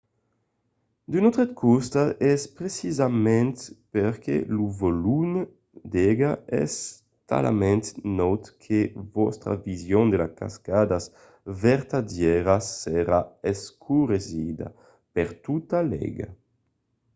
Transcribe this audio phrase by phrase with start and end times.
[1.11, 3.57] d'un autre costat es precisament
[3.95, 5.31] perque lo volum
[5.91, 6.31] d'aiga
[6.63, 6.73] es
[7.31, 7.83] talament
[8.17, 8.79] naut que
[9.15, 11.03] vòstra vision de las cascadas
[11.63, 13.19] vertadièras serà
[13.53, 16.27] escuresida—per tota l'aiga!